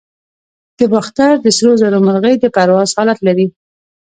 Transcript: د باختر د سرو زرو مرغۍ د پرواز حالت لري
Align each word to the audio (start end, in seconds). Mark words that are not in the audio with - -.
د 0.77 0.79
باختر 0.93 1.33
د 1.41 1.47
سرو 1.57 1.71
زرو 1.81 1.99
مرغۍ 2.07 2.35
د 2.39 2.45
پرواز 2.55 2.89
حالت 2.97 3.19
لري 3.27 3.47